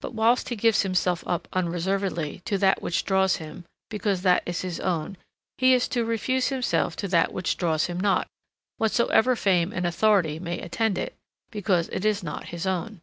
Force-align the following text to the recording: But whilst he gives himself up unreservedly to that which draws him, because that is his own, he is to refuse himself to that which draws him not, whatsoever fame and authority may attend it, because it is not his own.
But 0.00 0.14
whilst 0.14 0.48
he 0.48 0.56
gives 0.56 0.80
himself 0.80 1.22
up 1.26 1.46
unreservedly 1.52 2.40
to 2.46 2.56
that 2.56 2.80
which 2.80 3.04
draws 3.04 3.36
him, 3.36 3.66
because 3.90 4.22
that 4.22 4.42
is 4.46 4.62
his 4.62 4.80
own, 4.80 5.18
he 5.58 5.74
is 5.74 5.88
to 5.88 6.06
refuse 6.06 6.48
himself 6.48 6.96
to 6.96 7.08
that 7.08 7.34
which 7.34 7.58
draws 7.58 7.84
him 7.84 8.00
not, 8.00 8.28
whatsoever 8.78 9.36
fame 9.36 9.70
and 9.70 9.84
authority 9.86 10.38
may 10.38 10.58
attend 10.58 10.96
it, 10.96 11.14
because 11.50 11.90
it 11.90 12.06
is 12.06 12.22
not 12.22 12.46
his 12.46 12.66
own. 12.66 13.02